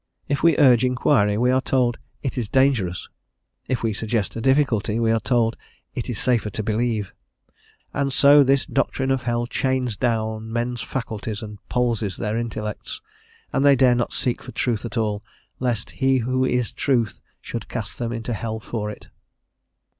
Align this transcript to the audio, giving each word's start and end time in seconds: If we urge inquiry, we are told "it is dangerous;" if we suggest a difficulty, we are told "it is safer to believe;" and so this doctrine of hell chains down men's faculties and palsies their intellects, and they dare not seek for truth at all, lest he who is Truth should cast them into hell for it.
If 0.27 0.41
we 0.41 0.57
urge 0.57 0.83
inquiry, 0.83 1.37
we 1.37 1.51
are 1.51 1.61
told 1.61 1.99
"it 2.23 2.35
is 2.35 2.49
dangerous;" 2.49 3.07
if 3.67 3.83
we 3.83 3.93
suggest 3.93 4.35
a 4.35 4.41
difficulty, 4.41 4.99
we 4.99 5.11
are 5.11 5.19
told 5.19 5.55
"it 5.93 6.09
is 6.09 6.17
safer 6.17 6.49
to 6.49 6.63
believe;" 6.63 7.13
and 7.93 8.11
so 8.11 8.43
this 8.43 8.65
doctrine 8.65 9.11
of 9.11 9.21
hell 9.21 9.45
chains 9.45 9.95
down 9.95 10.51
men's 10.51 10.81
faculties 10.81 11.43
and 11.43 11.59
palsies 11.69 12.17
their 12.17 12.35
intellects, 12.35 12.99
and 13.53 13.63
they 13.63 13.75
dare 13.75 13.93
not 13.93 14.11
seek 14.11 14.41
for 14.41 14.53
truth 14.53 14.85
at 14.85 14.97
all, 14.97 15.21
lest 15.59 15.91
he 15.91 16.17
who 16.17 16.43
is 16.45 16.71
Truth 16.73 17.21
should 17.39 17.69
cast 17.69 17.99
them 17.99 18.11
into 18.11 18.33
hell 18.33 18.59
for 18.59 18.89
it. 18.89 19.07